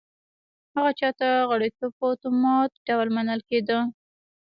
هغه 0.75 0.91
چا 0.99 1.09
غړیتوب 1.49 1.91
په 1.99 2.05
اتومات 2.13 2.71
ډول 2.87 3.07
منل 3.15 3.39
کېده 3.49 3.79